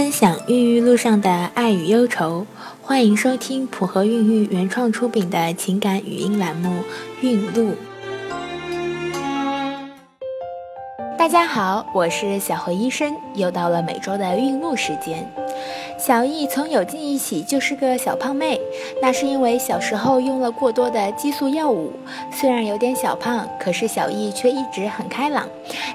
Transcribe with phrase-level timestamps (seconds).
[0.00, 2.46] 分享孕育路上的爱与忧愁，
[2.80, 6.70] 欢迎收听普和孕育原创出品的情感语音栏目
[7.20, 7.72] 《孕路》。
[11.18, 15.30] 大家好，我是小何医生，又到了每周的孕路时间。
[15.98, 18.60] 小易从有记忆起就是个小胖妹，
[19.02, 21.92] 那是因为小时候用了过多的激素药物。
[22.32, 25.46] 虽然有点小胖，可是小易却一直很开朗，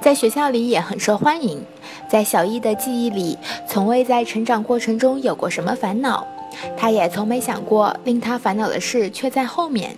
[0.00, 1.64] 在学校里也很受欢迎。
[2.08, 6.26] 在小易的记忆里，从未在成长过程中有过什么烦恼，
[6.76, 9.96] 她也从没想过令她烦恼的事却在后面。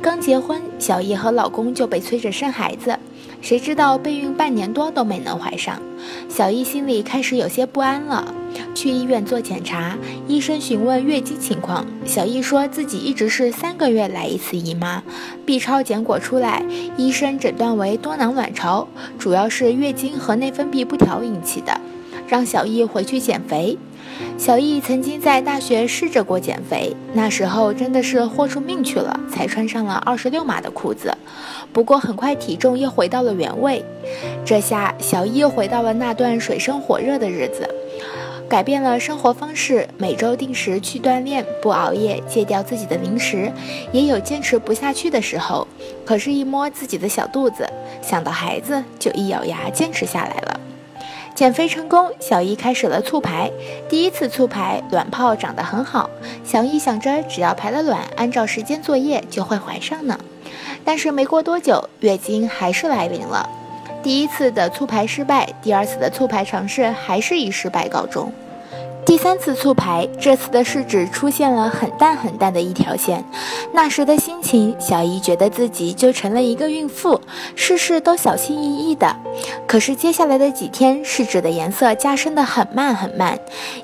[0.00, 2.98] 刚结婚，小易和老公就被催着生孩子。
[3.40, 5.80] 谁知道备孕半年多都没能怀上，
[6.28, 8.32] 小易心里开始有些不安了。
[8.74, 15.02] 去医院做检查，医生询问月经情况，小易说自己一直是三个月来一次姨妈。
[15.44, 16.64] B 超结果出来，
[16.96, 18.88] 医生诊断为多囊卵巢，
[19.18, 21.80] 主要是月经和内分泌不调引起的，
[22.26, 23.78] 让小易回去减肥。
[24.36, 31.12] 小易曾经在大学试着过减肥，那时候真的是豁出命去了，才穿上了二十六码的裤子。
[31.72, 33.84] 不过很快体重又回到了原位，
[34.44, 37.68] 这下小易又回到了那段水深火热的日子，
[38.52, 43.50] 改变了生活方式，每周定时去锻炼，不熬夜，戒掉自己的零食，
[43.92, 45.66] 也有坚持不下去的时候。
[46.04, 47.66] 可是，一摸自己的小肚子，
[48.02, 50.60] 想到孩子，就一咬牙坚持下来了。
[51.34, 53.50] 减肥成功，小易开始了促排。
[53.88, 56.10] 第一次促排，卵泡长得很好。
[56.44, 60.20] 小易想着，只要排了卵，按照时间作业，就会怀上呢。
[60.84, 63.48] 但是没过多久，月经还是来临了。
[64.02, 68.32] 第一次的促排失败，第二次的促排尝试还是以失败告终。
[69.04, 73.24] 第三次促排，这次的试纸出现了很淡很淡的一条线。
[73.72, 77.20] 那时的心情，小姨觉得自己就成了一个孕妇，
[77.56, 79.14] 事事都小心翼翼的。
[79.66, 83.36] 可是接下来的几天，试纸的颜色加深的很慢很慢，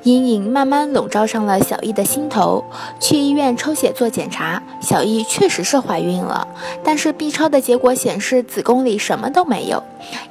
[0.05, 2.64] 阴影慢慢笼罩上了小易的心头。
[3.00, 6.46] 去医院抽血做检查，小易确实是怀孕了，
[6.84, 9.83] 但是 B 超的结果显示子宫里什么都没有。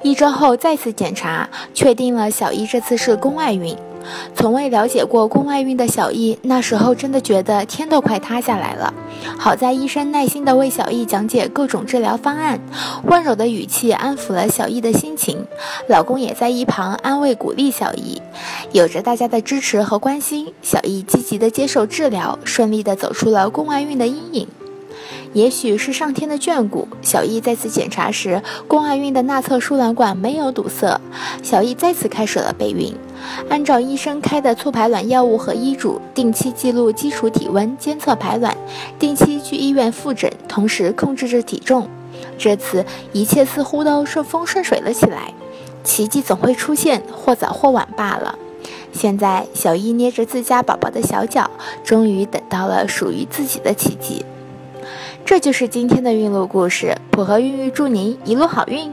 [0.02, 3.76] 一周后再次检查，确定了小易这次是宫外孕。
[4.36, 8.94] 从未了解过宫外孕的小易，那时候真的觉得天都快塌下来了。
[9.38, 12.60] 好在医生耐心地为小易讲解各种治疗方案，
[13.06, 15.46] 温柔的语气安抚了小易的心情。
[15.88, 18.22] 老公也在一旁安慰鼓励小易。
[18.72, 24.48] 有着大家的支持和关心，小易积极地接受治疗，顺利地走出了宫外孕的阴影。
[25.38, 31.00] 也许是上天的眷顾，小易再次检查时，宫外孕的那侧输卵管没有堵塞，
[31.44, 32.92] 小易再次开始了备孕。
[33.48, 38.58] 按照医生开的促排卵药物和医嘱，定期记录基础体温，监测排卵，
[38.98, 41.88] 定期去医院复诊，同时控制着体重。
[42.40, 42.84] 这次
[43.14, 45.32] 一切似乎都顺风顺水了起来。
[45.84, 48.40] 奇迹总会出现，或早或晚罢了。
[48.92, 51.52] 现在，小易捏着自家宝宝的小脚，
[51.84, 54.26] 终于等到了属于自己的奇迹。
[55.28, 58.90] 这就是今天的孕路故事，普和孕育祝您一路好运。